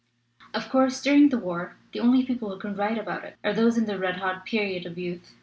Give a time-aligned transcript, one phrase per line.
[0.55, 3.75] "Of course, during the war the only people who can write about it are those
[3.75, 5.35] who are in the red hot period of youth.